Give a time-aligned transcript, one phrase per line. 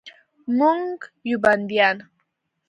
[0.57, 0.97] موږ
[1.29, 1.97] یو بندیان